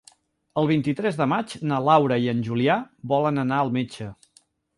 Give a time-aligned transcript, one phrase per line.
[0.61, 2.79] El vint-i-tres de maig na Laura i en Julià
[3.13, 4.11] volen anar al metge.